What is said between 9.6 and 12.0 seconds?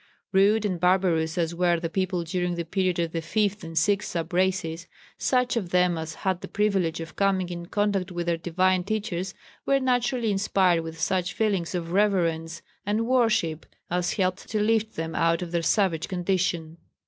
were naturally inspired with such feelings of